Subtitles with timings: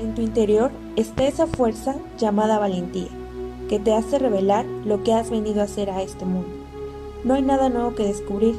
[0.00, 3.10] En tu interior está esa fuerza llamada valentía,
[3.68, 6.48] que te hace revelar lo que has venido a hacer a este mundo.
[7.22, 8.58] No hay nada nuevo que descubrir,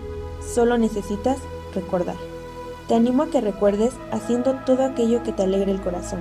[0.53, 1.39] solo necesitas
[1.73, 2.17] recordar.
[2.87, 6.19] Te animo a que recuerdes haciendo todo aquello que te alegre el corazón.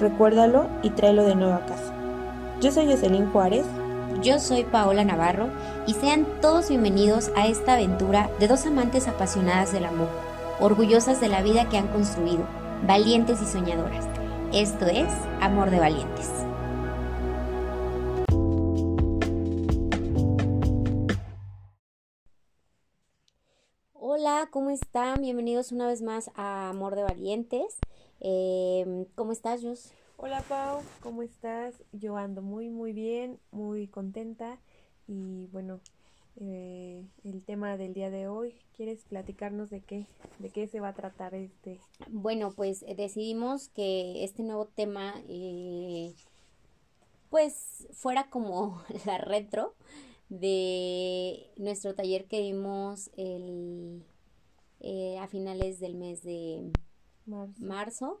[0.00, 1.92] Recuérdalo y tráelo de nuevo a casa.
[2.62, 3.66] Yo soy Jocelyn Juárez.
[4.22, 5.48] Yo soy Paola Navarro
[5.86, 10.08] y sean todos bienvenidos a esta aventura de dos amantes apasionadas del amor,
[10.60, 12.46] orgullosas de la vida que han construido,
[12.86, 14.15] valientes y soñadoras.
[14.52, 16.30] Esto es Amor de Valientes.
[23.92, 25.20] Hola, ¿cómo están?
[25.20, 27.76] Bienvenidos una vez más a Amor de Valientes.
[28.20, 29.92] Eh, ¿Cómo estás, Jos?
[30.16, 31.74] Hola Pau, ¿cómo estás?
[31.92, 34.60] Yo ando muy muy bien, muy contenta
[35.08, 35.80] y bueno,
[36.38, 40.06] eh, el tema del día de hoy, ¿quieres platicarnos de qué,
[40.38, 41.80] de qué se va a tratar este?
[42.08, 46.14] Bueno, pues eh, decidimos que este nuevo tema eh,
[47.30, 49.74] pues fuera como la retro
[50.28, 54.04] de nuestro taller que dimos el,
[55.18, 56.70] a finales del mes de
[57.58, 58.20] marzo.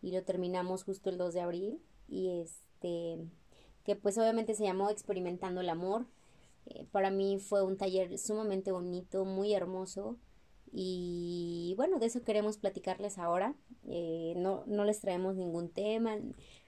[0.00, 3.18] y lo terminamos justo el 2 de abril y este
[3.84, 6.06] que pues obviamente se llamó experimentando el amor
[6.66, 10.16] eh, para mí fue un taller sumamente bonito, muy hermoso.
[10.74, 13.54] Y bueno, de eso queremos platicarles ahora.
[13.86, 16.18] Eh, no, no les traemos ningún tema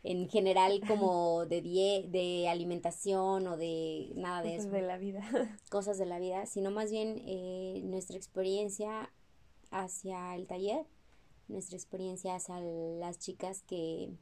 [0.02, 1.62] en general como de,
[2.10, 4.68] de alimentación o de nada de eso.
[4.68, 5.22] Cosas de la vida.
[5.70, 9.10] Cosas de la vida, sino más bien eh, nuestra experiencia
[9.70, 10.84] hacia el taller,
[11.48, 14.12] nuestra experiencia hacia las chicas que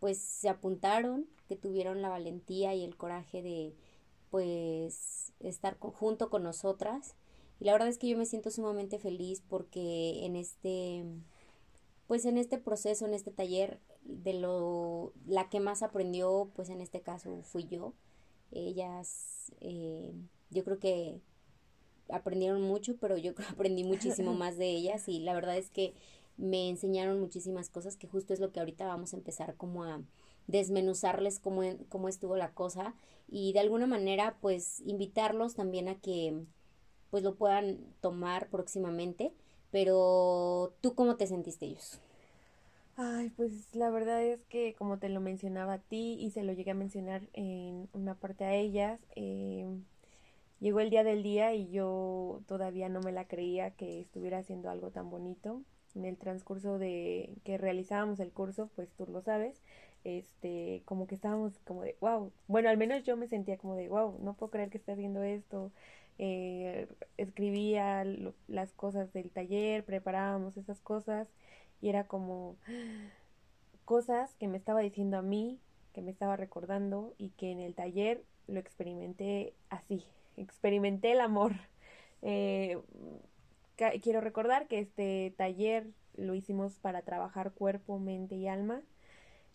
[0.00, 3.76] pues se apuntaron, que tuvieron la valentía y el coraje de,
[4.32, 7.14] pues estar junto con nosotras.
[7.60, 11.04] Y la verdad es que yo me siento sumamente feliz porque en este,
[12.06, 16.80] pues en este proceso, en este taller, de lo, la que más aprendió, pues en
[16.80, 17.92] este caso fui yo.
[18.50, 20.14] Ellas, eh,
[20.50, 21.20] yo creo que
[22.08, 25.92] aprendieron mucho, pero yo aprendí muchísimo más de ellas y la verdad es que
[26.38, 30.00] me enseñaron muchísimas cosas que justo es lo que ahorita vamos a empezar como a
[30.46, 32.94] desmenuzarles cómo, cómo estuvo la cosa
[33.28, 36.44] y de alguna manera pues invitarlos también a que
[37.10, 39.32] pues lo puedan tomar próximamente.
[39.70, 42.00] Pero tú cómo te sentiste ellos?
[42.96, 46.52] Ay, pues la verdad es que como te lo mencionaba a ti y se lo
[46.52, 49.66] llegué a mencionar en una parte a ellas, eh,
[50.60, 54.70] llegó el día del día y yo todavía no me la creía que estuviera haciendo
[54.70, 55.62] algo tan bonito.
[55.94, 59.62] En el transcurso de que realizábamos el curso, pues tú lo sabes,
[60.04, 63.88] este, como que estábamos como de, wow, bueno, al menos yo me sentía como de,
[63.88, 65.72] wow, no puedo creer que esté haciendo esto.
[66.18, 68.04] Eh, escribía
[68.46, 71.28] las cosas del taller, preparábamos esas cosas
[71.80, 72.56] y era como
[73.84, 75.58] cosas que me estaba diciendo a mí,
[75.92, 80.04] que me estaba recordando y que en el taller lo experimenté así,
[80.36, 81.52] experimenté el amor.
[82.24, 82.78] Eh,
[84.00, 88.82] quiero recordar que este taller lo hicimos para trabajar cuerpo, mente y alma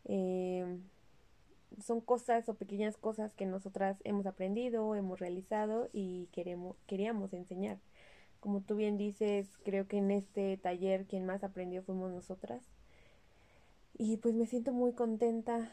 [0.07, 0.65] eh,
[1.83, 7.77] son cosas o pequeñas cosas que nosotras hemos aprendido, hemos realizado y queremos, queríamos enseñar.
[8.39, 12.63] Como tú bien dices, creo que en este taller quien más aprendió fuimos nosotras.
[13.97, 15.71] Y pues me siento muy contenta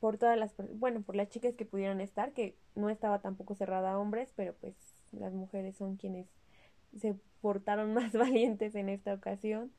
[0.00, 3.92] por todas las, bueno, por las chicas que pudieron estar, que no estaba tampoco cerrada
[3.92, 4.74] a hombres, pero pues
[5.12, 6.26] las mujeres son quienes
[6.96, 9.72] se portaron más valientes en esta ocasión.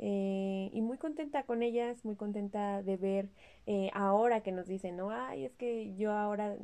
[0.00, 3.30] Eh, y muy contenta con ellas, muy contenta de ver
[3.66, 6.56] eh, ahora que nos dicen, no, ay, es que yo ahora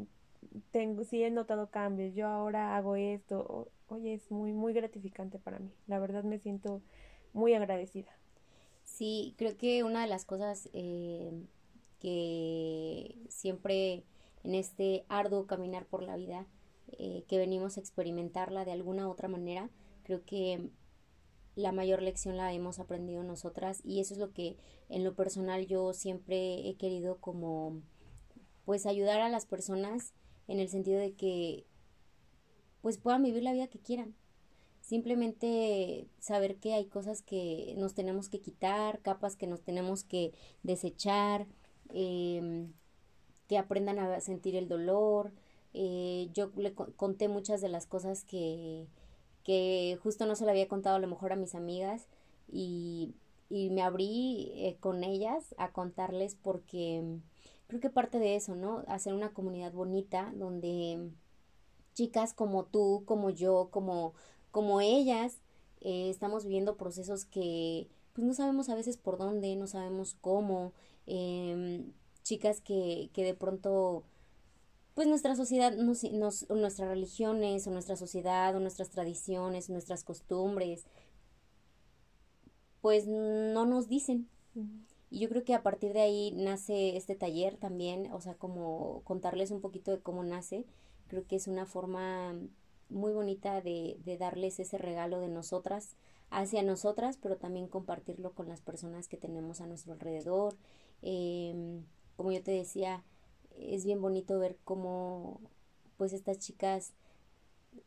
[0.71, 5.59] tengo, sí he notado cambios, yo ahora hago esto, oye, es muy, muy gratificante para
[5.59, 6.81] mí, la verdad me siento
[7.33, 8.11] muy agradecida.
[8.85, 11.33] Sí, creo que una de las cosas eh,
[11.99, 14.05] que siempre
[14.45, 16.47] en este arduo caminar por la vida,
[17.27, 19.69] que venimos a experimentarla de alguna u otra manera,
[20.05, 20.71] creo que
[21.57, 24.57] la mayor lección la hemos aprendido nosotras y eso es lo que
[24.89, 27.81] en lo personal yo siempre he querido como
[28.65, 30.15] pues ayudar a las personas
[30.49, 31.65] en el sentido de que
[32.83, 34.15] pues puedan vivir la vida que quieran.
[34.81, 40.35] Simplemente saber que hay cosas que nos tenemos que quitar, capas que nos tenemos que
[40.63, 41.47] desechar,
[41.89, 42.75] em,
[43.49, 45.33] que aprendan a sentir el dolor.
[45.73, 48.87] Eh, yo le conté muchas de las cosas que,
[49.45, 52.09] que justo no se lo había contado a lo mejor a mis amigas
[52.51, 53.15] y,
[53.51, 57.21] y me abrí eh, con ellas a contarles porque
[57.69, 58.83] creo que parte de eso, ¿no?
[58.89, 61.11] Hacer una comunidad bonita donde
[61.95, 64.15] chicas como tú, como yo, como,
[64.51, 65.39] como ellas,
[65.81, 70.73] eh, estamos viviendo procesos que pues no sabemos a veces por dónde, no sabemos cómo,
[71.07, 71.93] em,
[72.23, 74.05] chicas que, que de pronto
[74.95, 80.87] pues nuestra sociedad, nos, nos, nuestras religiones, o nuestra sociedad, o nuestras tradiciones, nuestras costumbres,
[82.81, 84.29] pues no nos dicen.
[85.11, 89.03] Y yo creo que a partir de ahí nace este taller también, o sea, como
[89.05, 90.65] contarles un poquito de cómo nace.
[91.09, 92.35] Creo que es una forma
[92.89, 95.97] muy bonita de, de darles ese regalo de nosotras
[96.31, 100.57] hacia nosotras, pero también compartirlo con las personas que tenemos a nuestro alrededor.
[101.03, 101.85] Em,
[102.17, 103.05] como yo te decía,
[103.59, 105.41] es bien bonito ver cómo
[105.97, 106.93] pues estas chicas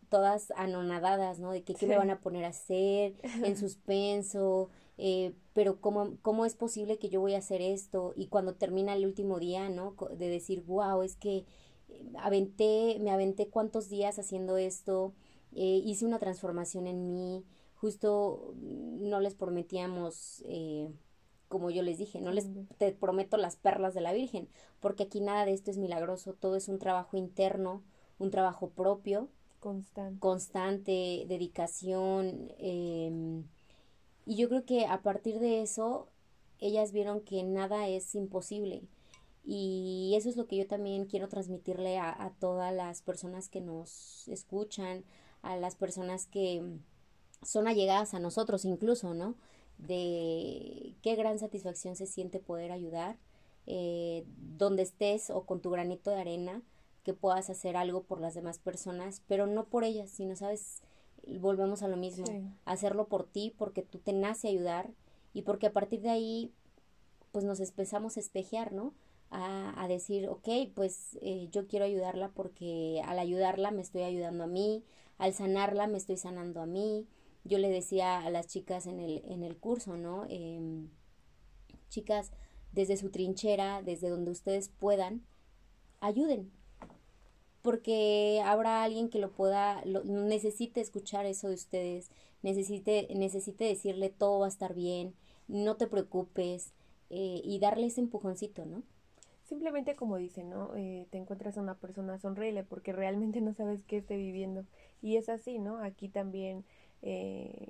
[0.10, 1.52] todas anonadadas, ¿no?
[1.52, 6.46] De que qué me van a poner a hacer, en suspenso, eh, pero ¿cómo, cómo
[6.46, 9.96] es posible que yo voy a hacer esto y cuando termina el último día, ¿no?
[10.18, 11.46] De decir, wow, es que
[11.90, 15.14] eh, aventé, me aventé cuántos días haciendo esto,
[15.54, 17.44] eh, hice una transformación en mí,
[17.76, 20.90] justo no les prometíamos eh,
[21.48, 22.48] como yo les dije, no les
[22.78, 24.50] te prometo las perlas de la Virgen,
[24.80, 27.84] porque aquí nada de esto es milagroso, todo es un trabajo interno,
[28.20, 29.30] un trabajo propio,
[29.60, 33.44] constante, constante dedicación, em,
[34.26, 36.10] y yo creo que a partir de eso
[36.60, 38.84] ellas vieron que nada es imposible.
[39.46, 43.62] Y eso es lo que yo también quiero transmitirle a, a todas las personas que
[43.62, 45.06] nos escuchan,
[45.42, 46.62] a las personas que
[47.42, 49.36] son allegadas a nosotros incluso, ¿no?
[49.78, 53.18] De qué gran satisfacción se siente poder ayudar,
[53.66, 54.26] eh,
[54.58, 56.62] donde estés o con tu granito de arena,
[57.04, 60.82] que puedas hacer algo por las demás personas, pero no por ellas, sino, sabes,
[61.40, 62.26] volvemos a lo mismo,
[62.66, 64.90] hacerlo por ti, porque tú te nace ayudar
[65.34, 66.52] y porque a partir de ahí,
[67.32, 68.94] pues nos empezamos a espejear, ¿no?
[69.30, 74.46] A, a decir, ok, pues eh, yo quiero ayudarla porque al ayudarla me estoy ayudando
[74.46, 74.84] a mí,
[75.18, 77.08] al sanarla me estoy sanando a mí,
[77.48, 80.26] yo le decía a las chicas en el, en el curso, ¿no?
[80.30, 80.90] Em,
[81.90, 82.32] chicas,
[82.74, 85.24] desde su trinchera, desde donde ustedes puedan,
[86.00, 86.52] ayuden.
[87.62, 92.12] Porque habrá alguien que lo pueda, lo, necesite escuchar eso de ustedes,
[92.42, 95.16] necesite, necesite decirle todo va a estar bien,
[95.48, 96.74] no te preocupes,
[97.10, 98.84] eh, y darle ese empujoncito, ¿no?
[99.44, 100.76] Simplemente como dicen, ¿no?
[100.76, 104.66] Eh, te encuentras a una persona, sonríele, porque realmente no sabes qué esté viviendo.
[105.02, 105.78] Y es así, ¿no?
[105.78, 106.66] Aquí también
[107.02, 107.68] eh,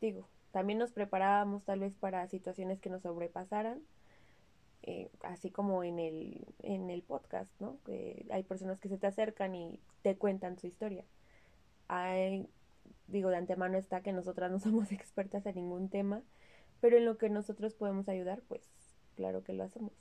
[0.00, 3.80] digo, también nos preparábamos tal vez para situaciones que nos sobrepasaran,
[4.82, 7.78] eh, así como en el, en el podcast, ¿no?
[7.84, 11.04] Que hay personas que se te acercan y te cuentan su historia.
[11.88, 12.48] Hay,
[13.06, 16.22] digo, de antemano está que nosotras no somos expertas en ningún tema,
[16.80, 18.68] pero en lo que nosotros podemos ayudar, pues
[19.14, 19.92] claro que lo hacemos.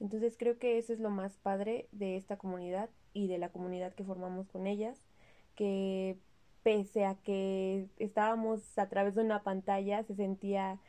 [0.00, 3.94] Entonces creo que eso es lo más padre de esta comunidad y de la comunidad
[3.94, 5.00] que formamos con ellas,
[5.54, 6.18] que
[6.66, 10.80] pese a que estábamos a través de una pantalla, se sentía,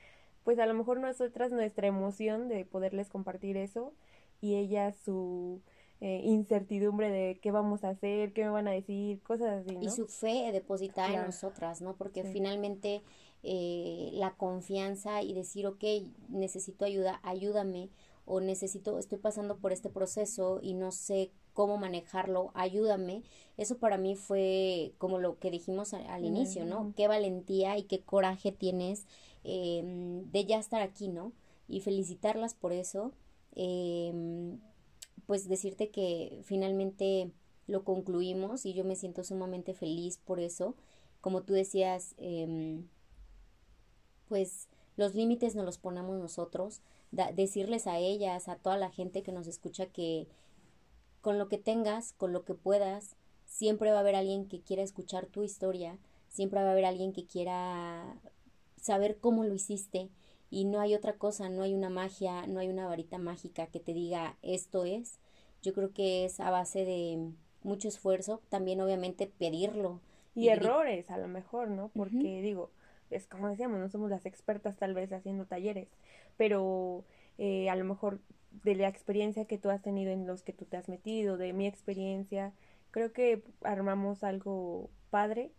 [0.44, 3.94] pues a lo mejor nosotras nuestra emoción de poderles compartir eso
[4.42, 5.62] y ella su
[6.02, 9.76] eh, incertidumbre de qué vamos a hacer, qué me van a decir, cosas así.
[9.76, 9.84] ¿no?
[9.84, 11.96] Y su fe depositada en nosotras, ¿no?
[11.96, 13.04] Porque finalmente
[13.44, 15.84] eh, la confianza y decir, ok,
[16.30, 17.92] necesito ayuda, ayúdame,
[18.26, 23.24] o necesito, estoy pasando por este proceso y no sé cómo manejarlo, ayúdame.
[23.58, 26.94] Eso para mí fue como lo que dijimos al, inicio, ¿no?
[26.96, 29.08] Qué valentía y qué coraje tienes
[29.44, 31.34] em, de ya estar aquí, ¿no?
[31.68, 33.12] Y felicitarlas por eso.
[33.56, 34.60] Em,
[35.26, 37.32] pues decirte que finalmente
[37.66, 40.76] lo concluimos y yo me siento sumamente feliz por eso.
[41.22, 42.88] Como tú decías, em,
[44.30, 46.82] pues los límites nos los ponemos nosotros.
[47.34, 50.28] decirles a ellas, a toda la gente que nos escucha que
[51.28, 54.82] con lo que tengas, con lo que puedas, siempre va a haber alguien que quiera
[54.82, 55.98] escuchar tu historia,
[56.30, 58.16] siempre va a haber alguien que quiera
[58.78, 60.08] saber cómo lo hiciste
[60.50, 63.82] y no hay otra cosa, no hay una magia, no hay una varita mágica que
[63.82, 65.20] te diga esto es.
[65.62, 70.00] Yo creo que es a base de mucho esfuerzo, también obviamente pedirlo.
[70.34, 71.92] Y, errores a lo mejor, ¿no?
[71.94, 72.72] Porque digo,
[73.10, 75.90] es como decíamos, no somos las expertas tal vez haciendo talleres,
[76.38, 77.04] pero
[77.38, 78.20] eh, a lo mejor
[78.64, 81.54] de la experiencia que tú has tenido en los que tú te has metido, de
[81.54, 82.54] mi experiencia,
[82.92, 85.52] creo que armamos algo padre,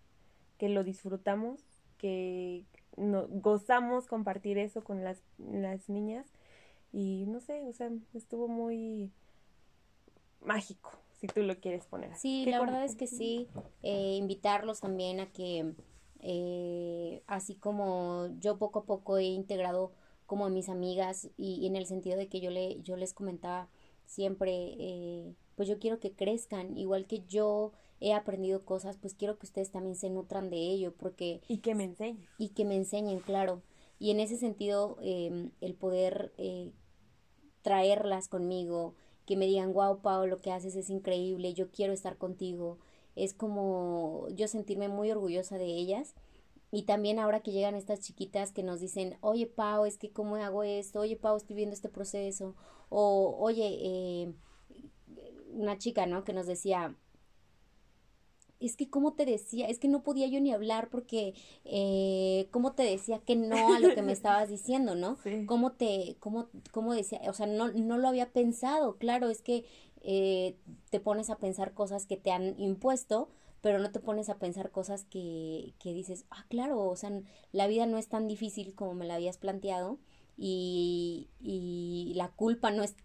[0.59, 1.61] que lo disfrutamos,
[1.97, 2.65] que
[2.97, 6.27] no, gozamos compartir eso con las, las niñas.
[6.93, 9.11] Y no sé, o sea, estuvo muy
[10.41, 12.15] mágico, si tú lo quieres poner.
[12.17, 13.49] Sí, la verdad es que sí,
[13.83, 15.75] eh, invitarlos también a que,
[16.21, 19.93] eh, así como yo poco a poco he integrado
[20.29, 23.71] como a mis amigas y, en el sentido de que yo, le, yo les comentaba
[24.05, 29.39] siempre, eh, pues yo quiero que crezcan, igual que yo he aprendido cosas, pues quiero
[29.39, 31.41] que ustedes también se nutran de ello, porque...
[31.49, 32.29] Y que me enseñen.
[32.37, 33.63] Y que me enseñen, claro.
[33.99, 36.73] Y en ese sentido, em, el poder eh,
[37.63, 38.95] traerlas conmigo,
[39.25, 42.77] que me digan, wow, Pau, lo que haces es increíble, yo quiero estar contigo,
[43.17, 46.15] es como yo sentirme muy orgullosa de ellas.
[46.71, 50.37] Y también ahora que llegan estas chiquitas que nos dicen, oye Pau, es que cómo
[50.37, 52.55] hago esto, oye Pau, estoy viendo este proceso,
[52.91, 54.33] o oye, eh,
[55.53, 56.25] una chica, ¿no?
[56.25, 56.95] Que nos decía,
[58.61, 61.35] es que cómo te decía, es que no podía yo ni hablar porque
[61.65, 65.17] eh, cómo te decía que no a lo que me estabas diciendo, ¿no?
[65.47, 69.65] Cómo te, cómo, cómo decía, o sea, no, no lo había pensado, claro, es que
[70.03, 70.57] eh,
[70.91, 73.29] te pones a pensar cosas que te han impuesto,
[73.61, 77.11] pero no te pones a pensar cosas que, que dices, ah, claro, o sea,
[77.53, 79.99] la vida no es tan difícil como me la habías planteado
[80.37, 82.97] y, y la culpa no es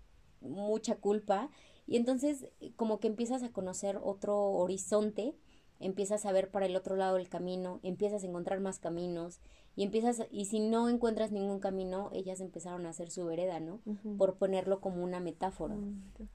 [0.42, 1.50] mucha culpa
[1.88, 5.36] y entonces como que empiezas a conocer otro horizonte
[5.80, 9.40] empiezas a ver para el otro lado del camino, empiezas a encontrar más caminos
[9.76, 13.80] y empiezas, y si no encuentras ningún camino, ellas empezaron a hacer su vereda, ¿no?
[14.18, 15.76] Por ponerlo como una metáfora.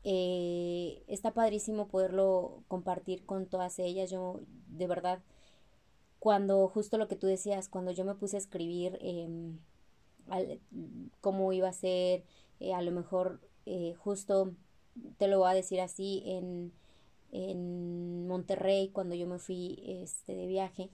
[0.04, 4.10] eh, está padrísimo poderlo compartir con todas ellas.
[4.10, 5.22] Yo, de verdad,
[6.18, 9.28] cuando justo lo que tú decías, cuando yo me puse a escribir eh,
[11.20, 12.24] cómo iba a ser,
[12.60, 14.52] eh, a lo mejor eh, justo
[15.16, 16.72] te lo voy a decir así en
[17.30, 20.90] en Monterrey cuando yo me fui este, de viaje.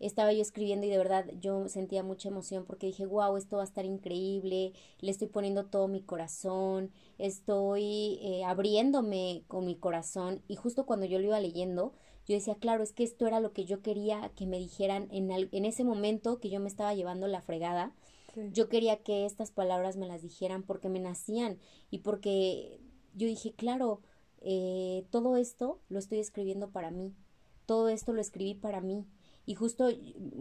[0.00, 3.62] Estaba yo escribiendo y de verdad yo sentía mucha emoción porque dije, wow, esto va
[3.62, 10.42] a estar increíble, le estoy poniendo todo mi corazón, estoy eh, abriéndome con mi corazón
[10.48, 11.92] y justo cuando yo lo iba leyendo,
[12.26, 15.30] yo decía, claro, es que esto era lo que yo quería que me dijeran en,
[15.30, 17.92] en ese momento que yo me estaba llevando la fregada.
[18.52, 21.58] Yo quería que estas palabras me las dijeran porque me nacían
[21.90, 22.78] y porque
[23.14, 24.00] yo dije, claro,
[24.40, 27.12] eh, todo esto lo estoy escribiendo para mí,
[27.66, 29.04] todo esto lo escribí para mí.
[29.46, 29.88] Y justo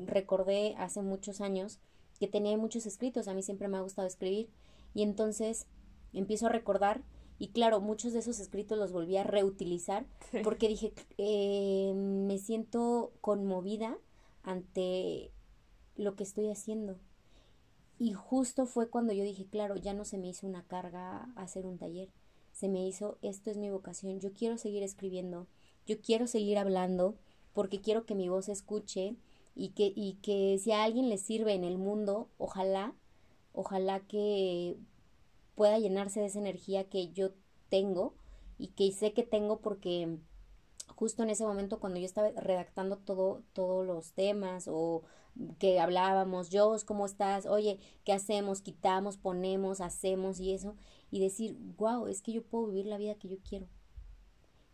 [0.06, 1.79] recordé hace muchos años
[2.20, 4.50] que tenía muchos escritos, a mí siempre me ha gustado escribir,
[4.94, 5.68] y entonces
[6.13, 7.03] empiezo a recordar
[7.39, 10.06] y claro, muchos de esos escritos los volví a reutilizar
[10.44, 13.98] porque dije, eh, me siento conmovida
[14.44, 15.32] ante
[15.96, 17.00] lo que estoy haciendo.
[17.98, 21.65] Y justo fue cuando yo dije, claro, ya no se me hizo una carga hacer
[21.65, 22.10] un taller,
[22.51, 25.48] se me hizo, esto es mi vocación, yo quiero seguir escribiendo,
[25.86, 27.15] yo quiero seguir hablando,
[27.60, 29.18] porque quiero que mi voz se escuche
[29.54, 32.94] y que, y que si a alguien le sirve en el mundo, ojalá,
[33.51, 34.78] ojalá que
[35.56, 37.32] pueda llenarse de esa energía que yo
[37.68, 38.13] tengo
[38.58, 40.20] y que sé que tengo porque
[40.96, 45.01] justo en ese momento cuando yo estaba redactando todo, todos los temas o
[45.58, 47.46] que hablábamos, yo, ¿cómo estás?
[47.46, 48.62] Oye, ¿qué hacemos?
[48.62, 50.78] Quitamos, ponemos, hacemos y eso
[51.12, 53.68] y decir, wow, es que yo puedo vivir la vida que yo quiero.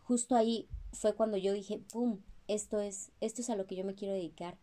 [0.04, 2.20] Justo ahí fue cuando yo dije, ¡pum!
[2.48, 4.56] Esto es, esto es a lo que yo me quiero dedicar.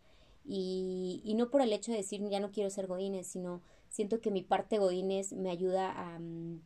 [0.44, 4.20] Y, y no por el hecho de decir ya no quiero ser Godines, sino siento
[4.20, 6.60] que mi parte Godines me ayuda a, mm,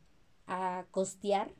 [0.47, 1.53] a costear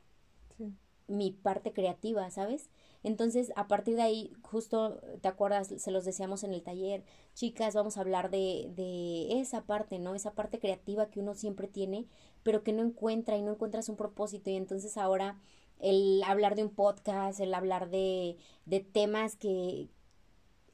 [1.08, 2.70] mi parte creativa, ¿sabes?
[3.02, 5.68] Entonces, a partir de ahí, justo, ¿te acuerdas?
[5.78, 7.02] Se los decíamos en el taller,
[7.34, 10.14] chicas, vamos a hablar de, de esa parte, ¿no?
[10.14, 12.06] Esa parte creativa que uno siempre tiene,
[12.42, 14.50] pero que no encuentra y no encuentras un propósito.
[14.50, 15.40] Y entonces ahora
[15.80, 19.88] el hablar de un podcast, el hablar de, de temas que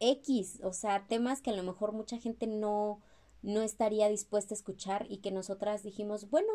[0.01, 3.01] X, o sea, temas que a lo mejor mucha gente no,
[3.43, 6.53] no estaría dispuesta a escuchar y que nosotras dijimos, bueno,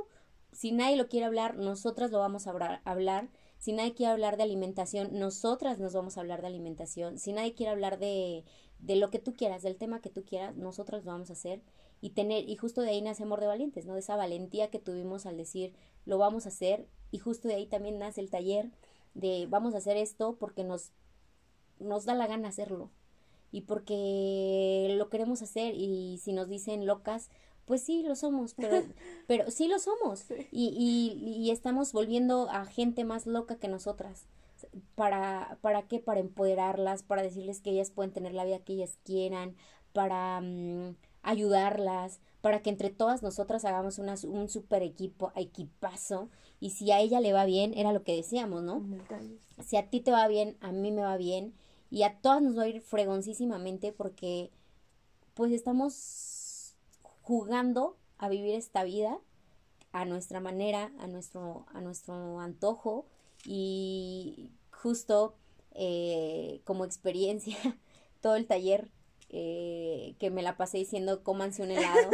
[0.51, 3.29] si nadie lo quiere hablar, nosotras lo vamos a hablar
[3.61, 7.19] si nadie quiere hablar de alimentación, nosotras nos vamos a hablar de alimentación.
[7.19, 8.43] Si nadie quiere hablar de,
[8.79, 11.61] de lo que tú quieras, del tema que tú quieras, nosotras lo vamos a hacer
[12.01, 13.93] y tener, y justo de ahí nace Amor de Valientes, ¿no?
[13.93, 17.65] De esa valentía que tuvimos al decir, lo vamos a hacer, y justo de ahí
[17.65, 18.71] también nace el taller
[19.13, 20.91] de vamos a hacer esto porque nos,
[21.79, 22.89] nos da la gana hacerlo
[23.51, 27.29] y porque lo queremos hacer y si nos dicen locas,
[27.65, 28.83] pues sí, lo somos, pero,
[29.27, 30.25] pero sí lo somos.
[30.51, 30.69] Y,
[31.21, 34.25] y, y, estamos volviendo a gente más loca que nosotras.
[34.95, 35.99] ¿Para, ¿Para qué?
[35.99, 39.55] Para empoderarlas, para decirles que ellas pueden tener la vida que ellas quieran,
[39.93, 46.29] para mm, ayudarlas, para que entre todas nosotras hagamos una, un super equipo, equipazo.
[46.61, 48.85] Y si a ella le va bien, era lo que decíamos, ¿no?
[49.65, 51.53] Si a ti te va bien, a mí me va bien.
[51.89, 54.51] Y a todas nos va a ir fregoncísimamente porque
[55.33, 56.75] pues estamos
[57.23, 59.19] jugando a vivir esta vida
[59.91, 63.07] a nuestra manera, a nuestro, a nuestro antojo
[63.43, 65.35] y justo
[65.73, 67.57] eh, como experiencia
[68.21, 68.89] todo el taller
[69.29, 72.11] eh, que me la pasé diciendo cómanse un helado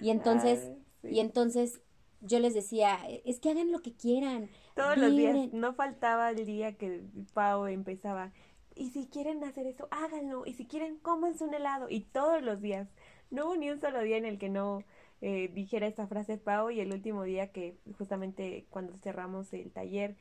[0.00, 0.70] y entonces
[1.02, 1.80] y entonces
[2.24, 6.44] yo les decía es que hagan lo que quieran todos los días no faltaba el
[6.44, 7.02] día que
[7.32, 8.32] Pau empezaba
[8.74, 12.60] y si quieren hacer eso háganlo y si quieren cómanse un helado y todos los
[12.60, 12.88] días
[13.30, 14.84] no hubo ni un solo día en el que no
[15.20, 20.16] eh, dijera esta frase Pau y el último día que justamente cuando cerramos el taller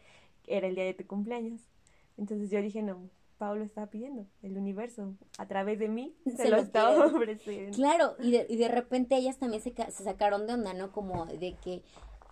[0.48, 1.62] era el día de tu cumpleaños.
[2.17, 3.10] Entonces yo dije, no,
[3.44, 7.76] Pau lo estaba pidiendo, el universo, a través de mí, se, lo, estaba ofreciendo.
[7.76, 10.94] Claro, y de, y de repente ellas también se, se sacaron de onda, ¿no?
[10.94, 11.84] Como de que,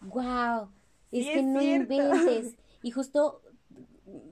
[0.03, 0.69] wow,
[1.11, 2.55] es que no inventes.
[2.83, 3.43] Y justo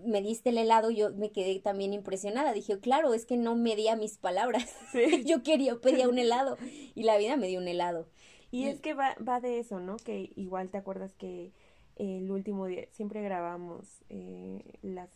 [0.04, 2.52] me diste el helado, yo me quedé también impresionada.
[2.52, 4.76] Dije, claro, es que no medía mis palabras.
[5.26, 6.58] yo quería, pedía un helado
[6.96, 8.08] y la vida me dio un helado.
[8.50, 9.98] Y, es que va, va de eso, ¿no?
[9.98, 11.52] Que igual te acuerdas que
[11.98, 15.12] el último día siempre grabamos eh, las,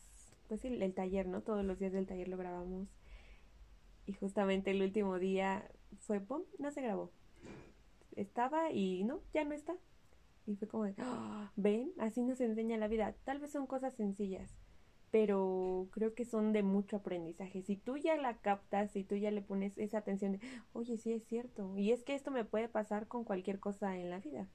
[0.60, 1.42] pues el taller, ¿no?
[1.42, 2.88] Todos los días del taller lo grabamos.
[4.06, 5.68] Y justamente el último día
[6.00, 6.44] fue, ¡pum!
[6.60, 7.12] No se grabó.
[8.16, 9.76] Estaba y no, ya no está.
[10.46, 11.52] Y fue como de, ¡Ah!
[11.56, 13.16] ven, así nos enseña la vida.
[13.24, 14.56] Tal vez son cosas sencillas,
[15.10, 17.64] pero creo que son de mucho aprendizaje.
[17.64, 20.40] Si tú ya la captas, si tú ya le pones esa atención de,
[20.74, 24.10] oye, sí es cierto, y es que esto me puede pasar con cualquier cosa en
[24.10, 24.48] la vida.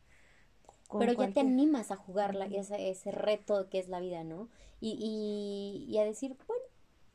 [0.97, 4.49] Pero ya te animas a jugarla, ese, ese reto que es la vida, ¿no?
[4.81, 6.65] Y, y, y a decir, bueno,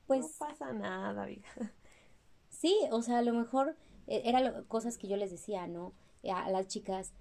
[0.08, 0.22] pues...
[0.22, 1.48] No pasa nada, vida.
[2.50, 3.76] Sí, o sea, a lo mejor
[4.08, 5.94] eh, eran cosas que yo les decía, ¿no?
[6.32, 7.12] A las chicas,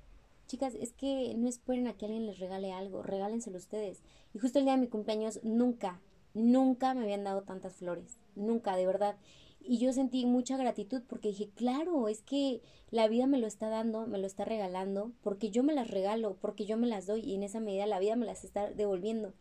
[0.46, 4.02] chicas, es que no esperen a que alguien les regale algo, regálenselo ustedes.
[4.34, 6.00] Y justo el día de mi cumpleaños nunca,
[6.34, 9.16] nunca me habían dado tantas flores, nunca, de verdad.
[9.64, 13.68] Y yo sentí mucha gratitud porque dije, claro, es que la vida me lo está
[13.68, 17.20] dando, me lo está regalando, porque yo me las regalo, porque yo me las doy
[17.20, 19.34] y en esa medida la vida me las está devolviendo.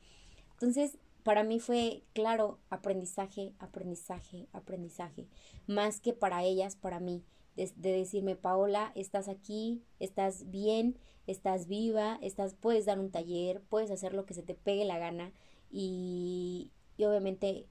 [0.53, 5.27] Entonces, para mí fue, claro, aprendizaje, aprendizaje, aprendizaje,
[5.67, 7.23] más que para ellas, para mí
[7.55, 10.97] de, decirme, Paola, estás aquí, estás bien,
[11.27, 14.97] estás viva, estás, puedes dar un taller, puedes hacer lo que se te pegue la
[14.97, 15.31] gana
[15.69, 17.67] y, y obviamente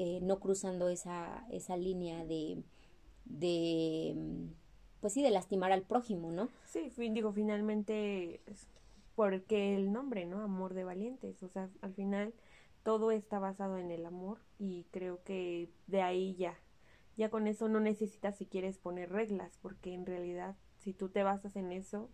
[0.00, 2.62] eh, no cruzando esa, esa línea de,
[3.24, 4.16] de,
[5.00, 6.48] pues sí, de lastimar al prójimo, ¿no?
[6.66, 8.40] Sí, digo, finalmente,
[9.14, 10.40] porque el nombre, ¿no?
[10.40, 12.32] Amor de valientes, o sea, al final
[12.82, 16.56] todo está basado en el amor y creo que de ahí ya
[17.20, 21.22] ya con eso no necesitas si quieres poner reglas, porque en realidad si tú te
[21.22, 22.08] basas en eso,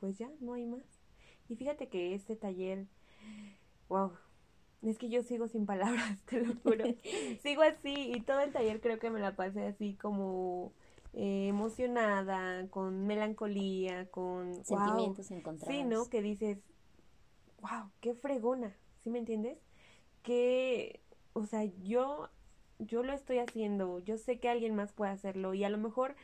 [0.00, 0.82] pues ya no hay más.
[1.48, 2.88] Y fíjate que este taller,
[3.88, 4.10] wow,
[4.82, 6.84] es que yo sigo sin palabras, te lo juro.
[7.42, 10.72] sigo así y todo el taller creo que me la pasé así como
[11.12, 15.74] eh, emocionada, con melancolía, con sentimientos encontrados.
[15.74, 16.08] Sí, ¿no?
[16.08, 16.58] Que dices,
[17.60, 19.58] wow, qué fregona, ¿sí me entiendes?
[20.22, 21.00] Que,
[21.32, 22.28] o sea, yo
[22.78, 26.14] yo lo estoy haciendo, yo sé que alguien más puede hacerlo y a lo mejor,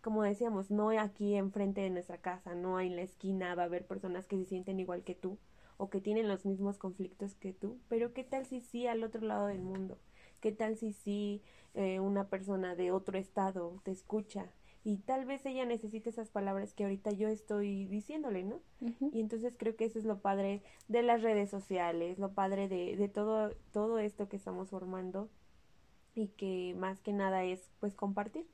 [0.00, 3.86] como decíamos, no aquí enfrente de nuestra casa, no en la esquina va a haber
[3.86, 5.38] personas que se sienten igual que tú
[5.84, 9.20] o que tienen los mismos conflictos que tú, pero ¿qué tal si sí al otro
[9.20, 9.98] lado del mundo?
[10.40, 11.42] ¿Qué tal si sí
[11.74, 14.46] eh, una persona de otro estado te escucha?
[14.82, 18.60] Y tal vez ella necesite esas palabras que ahorita yo estoy diciéndole, ¿no?
[19.12, 22.96] Y entonces creo que eso es lo padre de las redes sociales, lo padre de,
[22.96, 25.28] de todo, todo esto que estamos formando,
[26.14, 28.46] y que más que nada es pues compartir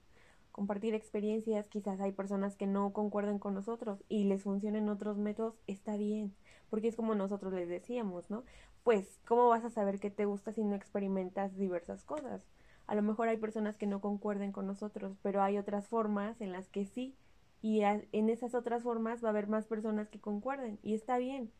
[0.53, 5.55] compartir experiencias quizás hay personas que no concuerden con nosotros y les funcionen otros métodos
[5.67, 6.35] está bien
[6.69, 8.45] porque es como nosotros les decíamos no
[8.83, 12.47] pues cómo vas a saber qué te gusta si no experimentas diversas cosas
[12.87, 16.53] a lo mejor hay personas que no concuerden con nosotros pero hay otras formas en
[16.53, 17.15] las que sí
[17.63, 21.51] y en esas otras formas va a haber más personas que concuerden y está bien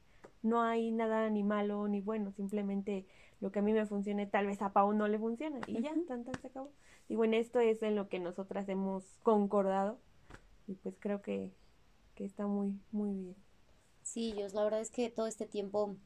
[0.43, 3.07] no hay nada ni malo ni bueno simplemente
[3.41, 5.61] lo que a mí me funcione, tal vez a Pau no le funciona.
[5.67, 6.71] Y ya, tan, tan se acabó.
[7.11, 9.99] Digo, en esto es en lo que nosotras hemos concordado.
[10.69, 11.51] Y pues creo que,
[12.15, 13.37] que está muy, muy bien.
[14.05, 15.97] Sí, yo la verdad es que todo este tiempo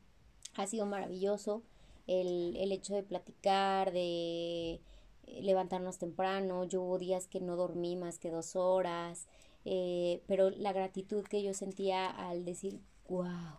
[0.57, 1.63] ha sido maravilloso.
[2.07, 4.81] El, el hecho de platicar, de
[5.27, 6.65] levantarnos temprano.
[6.65, 9.29] Yo hubo días que no dormí más que dos horas.
[9.67, 13.59] Eh, pero la gratitud que yo sentía al decir, wow,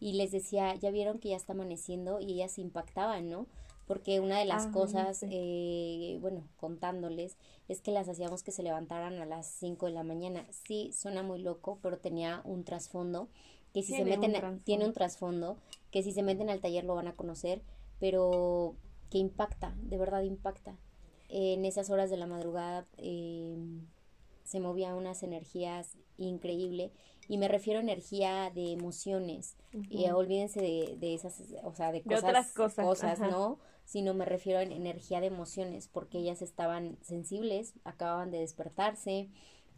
[0.00, 3.46] y les decía, ya vieron que ya está amaneciendo y ellas se impactaban, ¿no?
[3.86, 7.36] Porque una de las cosas, eh, bueno, contándoles,
[7.68, 10.46] es que las hacíamos que se levantaran a las 5 de la mañana.
[10.50, 13.28] Sí, suena muy loco, pero tenía un trasfondo,
[13.72, 15.56] que si se meten, tiene un trasfondo,
[15.90, 17.62] que si se meten al taller lo van a conocer,
[17.98, 18.76] pero
[19.10, 20.76] que impacta, de verdad impacta.
[21.28, 23.56] en esas horas de la madrugada eh,
[24.44, 26.92] se movían unas energías increíbles
[27.28, 29.56] y me refiero a energía de emociones.
[29.88, 33.58] Y olvídense de, de, esas, o sea, de cosas, otras cosas, cosas ¿no?
[33.84, 39.28] Sino me refiero a energía de emociones, porque ellas estaban sensibles, acababan de despertarse,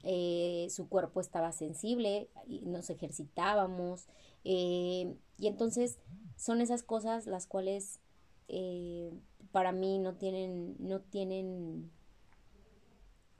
[0.02, 2.28] eh, su cuerpo estaba sensible,
[2.62, 4.06] nos ejercitábamos,
[4.44, 5.98] eh, y entonces
[6.36, 8.00] son esas cosas las cuales
[8.48, 9.10] eh,
[9.50, 11.90] para mí no tienen, no tienen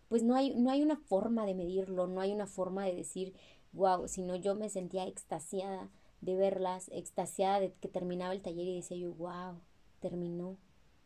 [0.08, 3.34] pues no hay, no hay una forma de medirlo, no hay una forma de decir,
[3.72, 8.76] wow, sino yo me sentía extasiada de verlas, extasiada de que terminaba el taller y
[8.76, 9.60] decía yo, wow,
[10.04, 10.58] terminó,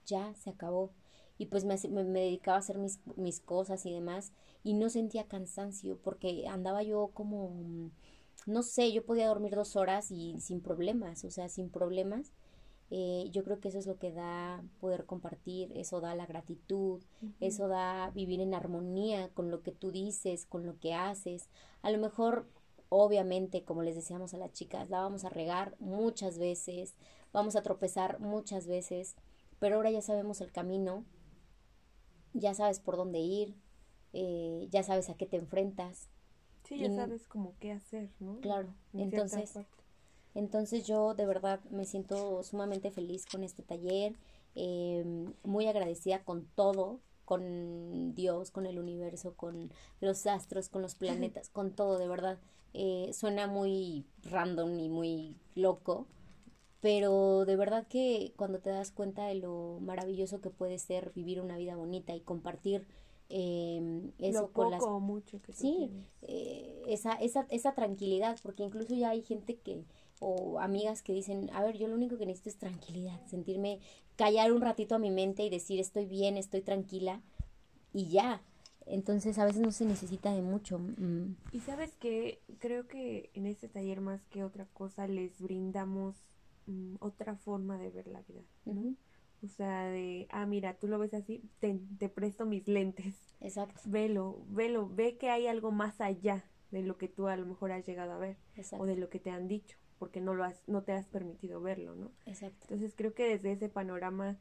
[0.07, 0.91] ya se acabó.
[1.39, 4.33] Y pues me, me, dedicaba a hacer mis, mis cosas y demás
[4.65, 7.93] y no sentía cansancio porque andaba yo como,
[8.47, 12.33] no sé, yo podía dormir dos horas y sin problemas, o sea, sin problemas.
[12.91, 17.03] Eh, yo creo que eso es lo que da poder compartir, eso da la gratitud,
[17.39, 21.49] eso da vivir en armonía con lo que tú dices, con lo que haces.
[21.83, 22.47] A lo mejor
[22.91, 26.95] Obviamente, como les decíamos a las chicas, la vamos a regar muchas veces,
[27.33, 29.17] vamos a tropezar muchas veces,
[29.59, 31.05] pero ahora ya sabemos el camino,
[32.33, 33.55] ya sabes por dónde ir,
[34.13, 36.09] eh, ya sabes a qué te enfrentas.
[36.65, 38.41] Sí, ya sabes como qué hacer, ¿no?
[38.41, 39.59] Claro, entonces,
[40.35, 44.15] entonces yo de verdad me siento sumamente feliz con este taller,
[44.55, 50.95] em, muy agradecida con todo, con Dios, con el universo, con los astros, con los
[50.95, 52.39] planetas, con todo, de verdad.
[52.75, 56.07] Eh, suena muy random y muy loco,
[56.81, 61.41] pero de verdad que cuando te das cuenta de lo maravilloso que puede ser vivir
[61.41, 62.87] una vida bonita y compartir
[63.31, 65.91] eh, eso con las mucho que sí
[66.23, 69.85] eh, esa, esa esa tranquilidad porque incluso ya hay gente que
[70.21, 73.81] o amigas que dicen a ver yo lo único que necesito es tranquilidad sentirme
[74.17, 77.21] callar un ratito a mi mente y decir estoy bien estoy tranquila
[77.93, 78.43] y ya
[78.91, 80.79] entonces a veces no se necesita de mucho.
[80.79, 81.37] Mm.
[81.53, 86.17] Y sabes que creo que en este taller más que otra cosa les brindamos
[86.69, 88.43] mm, otra forma de ver la vida.
[89.43, 93.15] O sea, de, ah, mira, tú lo ves así, te, te presto mis lentes.
[93.41, 93.81] Exacto.
[93.85, 97.73] Velo, velo, ve que hay algo más allá de lo que tú a lo mejor
[97.73, 98.37] has llegado a ver.
[98.79, 101.61] O de lo que te han dicho, porque no, lo has, no te has permitido
[101.61, 102.11] verlo, ¿no?
[102.27, 102.59] Exacto.
[102.63, 104.39] Entonces creo que desde ese panorama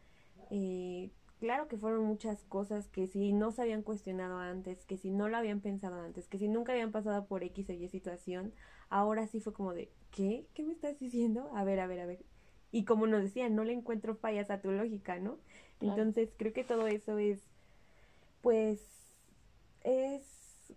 [0.50, 5.12] eh, claro que fueron muchas cosas que si no se habían cuestionado antes, que si
[5.12, 8.54] no lo habían pensado antes, que si nunca habían pasado por X o Y situación,
[8.90, 10.46] ahora sí fue como de, ¿qué?
[10.54, 11.50] ¿Qué me estás diciendo?
[11.54, 12.20] A ver, a ver, a ver.
[12.72, 15.38] Y como nos decían, no le encuentro fallas a tu lógica, ¿no?
[15.80, 17.42] Entonces creo que todo eso es,
[18.42, 18.82] pues,
[19.84, 20.74] es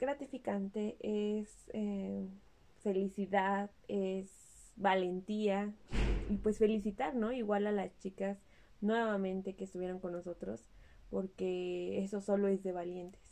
[0.00, 2.28] gratificante, es eh,
[2.82, 4.30] felicidad, es
[4.76, 5.72] valentía
[6.28, 7.32] y pues felicitar, ¿no?
[7.32, 8.38] Igual a las chicas
[8.82, 10.68] nuevamente que estuvieron con nosotros,
[11.08, 13.22] porque eso solo es de valientes.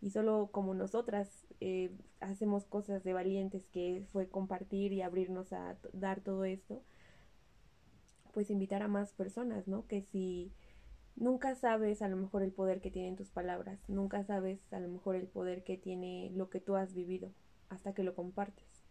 [0.00, 5.76] Y solo como nosotras eh, hacemos cosas de valientes, que fue compartir y abrirnos a
[5.92, 6.82] dar todo esto,
[8.32, 9.86] pues invitar a más personas, ¿no?
[9.86, 10.52] Que si
[11.16, 14.88] nunca sabes a lo mejor el poder que tienen tus palabras, nunca sabes a lo
[14.88, 17.32] mejor el poder que tiene lo que tú has vivido
[17.68, 18.84] hasta que lo compartes.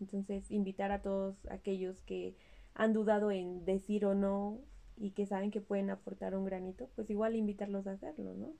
[0.00, 2.36] Entonces, invitar a todos aquellos que
[2.74, 4.60] han dudado en decir o no
[4.96, 8.52] y que saben que pueden aportar un granito, pues igual invitarlos a hacerlo, ¿no?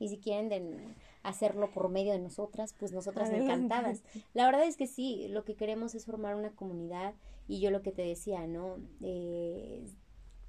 [0.00, 4.02] Y si quieren hacerlo por medio de nosotras, pues nosotras encantadas.
[4.32, 7.14] La verdad es que sí, lo que queremos es formar una comunidad
[7.48, 8.76] y yo lo que te decía, ¿no?
[9.02, 9.84] Eh,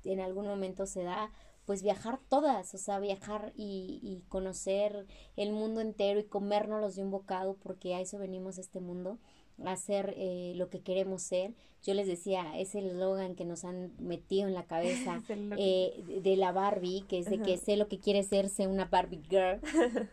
[0.03, 1.31] en algún momento se da
[1.65, 5.05] pues viajar todas, o sea, viajar y, y conocer
[5.35, 9.19] el mundo entero y comérnoslos de un bocado, porque a eso venimos a este mundo
[9.65, 11.53] hacer eh, lo que queremos ser.
[11.83, 15.21] Yo les decía, es el eslogan que nos han metido en la cabeza
[15.57, 18.85] eh, de la Barbie, que es de que sé lo que quiere ser, sé una
[18.85, 19.59] Barbie girl.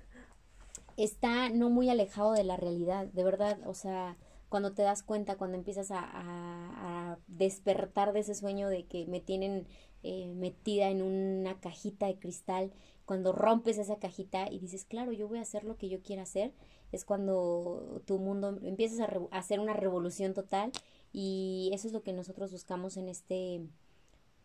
[0.97, 4.17] Está no muy alejado de la realidad, de verdad, o sea,
[4.49, 9.21] cuando te das cuenta, cuando empiezas a, a, despertar de ese sueño de que me
[9.21, 9.67] tienen
[10.03, 12.73] eh, metida en una cajita de cristal,
[13.05, 16.23] cuando rompes esa cajita y dices, claro, yo voy a hacer lo que yo quiera
[16.23, 16.53] hacer,
[16.92, 20.72] es cuando tu mundo empiezas a, hacer una revolución total
[21.12, 23.62] y eso es lo que nosotros buscamos en este,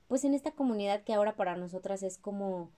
[0.07, 2.71] pues en esta comunidad que ahora para nosotras es como,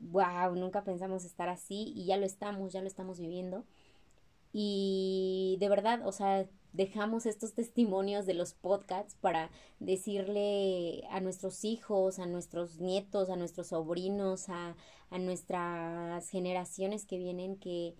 [0.00, 3.64] wow, nunca pensamos estar así y ya lo estamos, ya lo estamos viviendo.
[4.52, 11.64] Y de verdad, o sea, dejamos estos testimonios de los podcasts para decirle a nuestros
[11.64, 14.74] hijos, a nuestros nietos, a nuestros sobrinos, a,
[15.10, 17.94] a nuestras generaciones que vienen que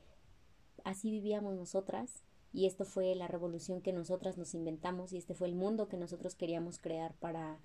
[0.84, 5.48] así vivíamos nosotras y esto fue la revolución que nosotras nos inventamos y este fue
[5.48, 7.58] el mundo que nosotros queríamos crear para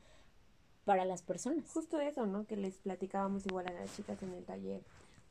[0.86, 1.70] para las personas.
[1.72, 2.46] Justo eso, ¿no?
[2.46, 4.82] Que les platicábamos igual a las chicas en el taller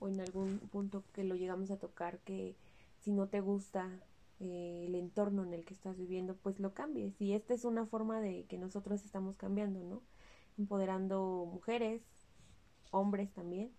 [0.01, 2.57] o en algún punto que lo llegamos a tocar que
[3.01, 3.91] si no te gusta
[4.41, 7.21] eh, el entorno en el que estás viviendo, pues lo cambies.
[7.21, 10.03] Y esta es una forma de que nosotros estamos cambiando, ¿no?
[10.59, 12.03] Empoderando mujeres,
[12.91, 13.73] hombres también.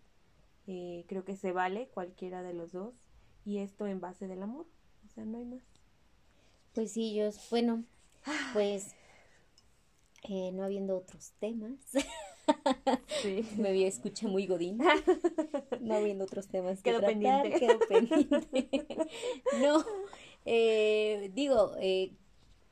[0.68, 2.94] Eh, creo que se vale cualquiera de los dos
[3.46, 4.66] y esto en base del amor,
[5.06, 5.64] o sea, no hay más.
[6.74, 7.84] Pues sí, yo, bueno,
[8.54, 8.96] pues
[10.24, 11.80] eh, no habiendo otros temas.
[13.22, 13.48] Sí.
[13.58, 14.80] Me vi, escucha muy godín.
[15.80, 17.60] No viendo otros temas que tratar, pendiente.
[17.60, 18.98] Quedo pendiente.
[19.62, 19.84] no,
[20.46, 22.12] eh, digo, eh,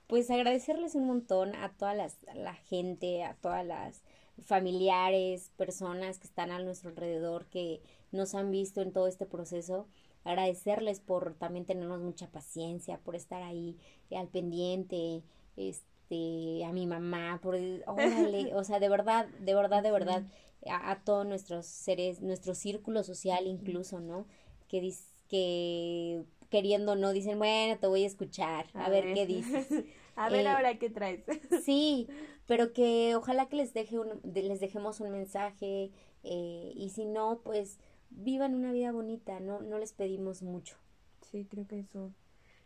[0.07, 4.01] pues agradecerles un montón a toda las, la gente, a todas las
[4.43, 7.81] familiares, personas que están a nuestro alrededor, que
[8.11, 9.87] nos han visto en todo este proceso.
[10.23, 13.77] Agradecerles por también tenernos mucha paciencia, por estar ahí
[14.15, 15.23] al pendiente,
[15.57, 17.55] este, a mi mamá, por,
[17.87, 20.23] órale, o sea, de verdad, de verdad, de verdad,
[20.69, 24.25] a, todos nuestros seres, nuestro círculo social incluso, ¿no?
[24.67, 24.93] Que,
[25.27, 29.13] que queriendo no dicen, bueno, te voy a escuchar, a, ver.
[29.13, 29.67] qué dices.
[30.15, 31.23] a ver eh, ahora qué traes.
[31.65, 32.07] sí,
[32.45, 35.91] pero que ojalá que les, deje un, les dejemos un mensaje
[36.23, 37.79] eh, y si no, pues
[38.11, 40.77] vivan una vida bonita, no, no les pedimos mucho.
[41.21, 42.11] Sí, creo que eso,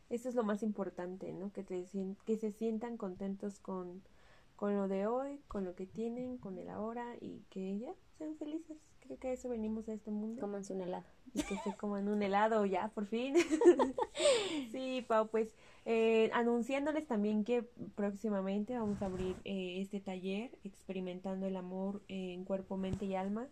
[0.10, 1.52] eso es lo más importante, ¿no?
[1.52, 1.86] Que, te,
[2.26, 4.02] que se sientan contentos con,
[4.56, 8.36] con lo de hoy, con lo que tienen, con el ahora y que ya sean
[8.38, 8.78] felices.
[9.00, 10.42] Creo que a eso venimos a este mundo.
[10.42, 11.06] Cómanse un helado.
[11.34, 13.36] Y que se coman un helado ya, por fin.
[14.72, 15.54] sí, Pau, pues
[15.86, 22.46] eh, anunciándoles también que próximamente vamos a abrir eh, este taller experimentando el amor en
[22.46, 23.48] cuerpo, mente y alma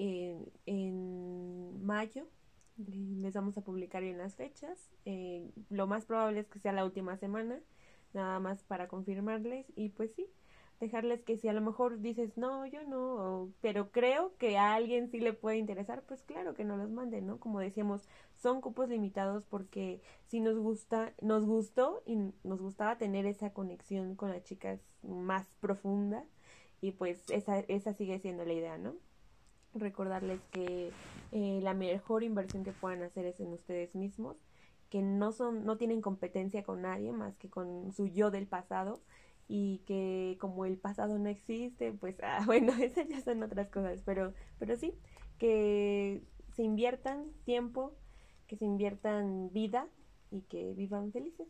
[0.00, 2.26] en mayo.
[2.76, 4.90] Les vamos a publicar en las fechas.
[5.04, 7.60] Eh, lo más probable es que sea la última semana,
[8.14, 9.66] nada más para confirmarles.
[9.76, 10.26] Y pues sí,
[10.80, 15.10] dejarles que si a lo mejor dices, no, yo no, pero creo que a alguien
[15.10, 17.38] sí le puede interesar, pues claro que no los manden, ¿no?
[17.38, 23.26] Como decíamos, son cupos limitados porque si nos gusta, nos gustó y nos gustaba tener
[23.26, 26.24] esa conexión con las chicas más profunda
[26.80, 28.94] y pues esa, esa sigue siendo la idea, ¿no?
[29.74, 30.90] Recordarles que
[31.32, 34.36] eh, la mejor inversión que puedan hacer es en ustedes mismos,
[34.90, 39.00] que no son, no tienen competencia con nadie más que con su yo del pasado
[39.46, 44.02] y que como el pasado no existe, pues ah, bueno, esas ya son otras cosas,
[44.04, 44.94] pero, pero sí,
[45.38, 46.22] que
[46.54, 47.94] se inviertan tiempo,
[48.46, 49.88] que se inviertan vida
[50.30, 51.48] y que vivan felices.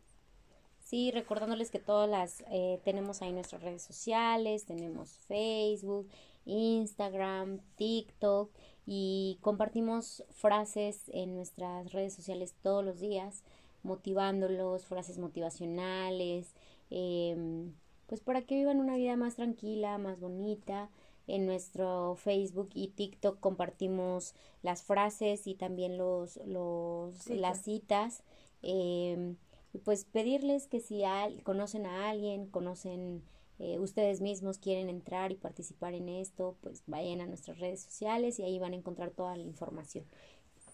[0.79, 6.09] Sí, recordándoles que todas las eh, tenemos ahí nuestras redes sociales, tenemos Facebook,
[6.45, 8.51] Instagram, TikTok
[8.87, 13.45] y compartimos frases en nuestras redes sociales todos los días,
[13.83, 16.55] motivándolos, frases motivacionales,
[16.91, 17.71] eh,
[18.07, 20.91] pues para que vivan una vida más tranquila, más bonita.
[21.27, 28.25] En nuestro Facebook y TikTok compartimos las frases y también los, los las citas.
[28.63, 29.37] Eh,
[29.85, 31.03] pues pedirles que si
[31.45, 33.23] conocen a alguien, conocen
[33.61, 38.39] eh, ustedes mismos quieren entrar y participar en esto, pues vayan a nuestras redes sociales
[38.39, 40.07] y ahí van a encontrar toda la información.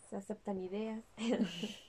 [0.09, 1.05] Se aceptan ideas.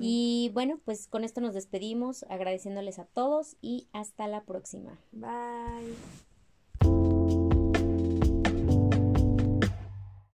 [0.00, 4.98] Y bueno, pues con esto nos despedimos agradeciéndoles a todos y hasta la próxima.
[5.12, 5.94] Bye.